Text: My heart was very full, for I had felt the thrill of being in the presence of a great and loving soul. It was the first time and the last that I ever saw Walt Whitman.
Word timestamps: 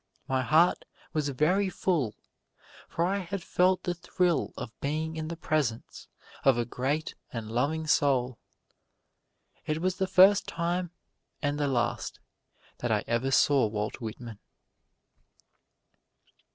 My 0.27 0.41
heart 0.41 0.83
was 1.13 1.29
very 1.29 1.69
full, 1.69 2.15
for 2.89 3.05
I 3.05 3.19
had 3.19 3.43
felt 3.43 3.83
the 3.83 3.93
thrill 3.93 4.51
of 4.57 4.71
being 4.79 5.15
in 5.15 5.27
the 5.27 5.37
presence 5.37 6.07
of 6.43 6.57
a 6.57 6.65
great 6.65 7.13
and 7.31 7.51
loving 7.51 7.85
soul. 7.85 8.39
It 9.67 9.79
was 9.79 9.97
the 9.97 10.07
first 10.07 10.47
time 10.47 10.89
and 11.43 11.59
the 11.59 11.67
last 11.67 12.19
that 12.79 12.91
I 12.91 13.03
ever 13.05 13.29
saw 13.29 13.67
Walt 13.67 14.01
Whitman. 14.01 14.39